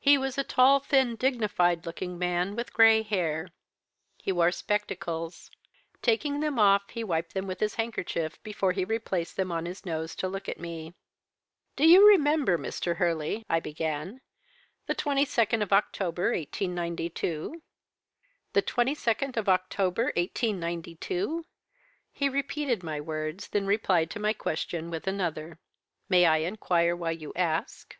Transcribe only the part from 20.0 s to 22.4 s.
1892?' He